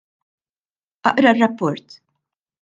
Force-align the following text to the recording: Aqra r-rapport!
Aqra 1.11 1.29
r-rapport! 1.33 1.89